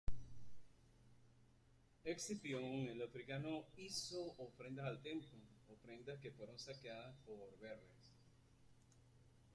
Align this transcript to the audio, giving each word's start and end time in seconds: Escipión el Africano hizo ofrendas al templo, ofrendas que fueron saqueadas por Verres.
Escipión 2.03 2.63
el 2.87 3.03
Africano 3.03 3.67
hizo 3.77 4.33
ofrendas 4.39 4.87
al 4.87 4.99
templo, 4.99 5.37
ofrendas 5.71 6.17
que 6.17 6.31
fueron 6.31 6.57
saqueadas 6.57 7.15
por 7.23 7.59
Verres. 7.59 8.11